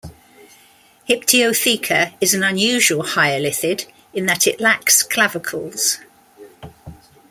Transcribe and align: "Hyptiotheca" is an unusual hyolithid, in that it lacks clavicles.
"Hyptiotheca" 1.07 2.15
is 2.19 2.33
an 2.33 2.41
unusual 2.41 3.03
hyolithid, 3.03 3.85
in 4.15 4.25
that 4.25 4.47
it 4.47 4.59
lacks 4.59 5.03
clavicles. 5.03 5.99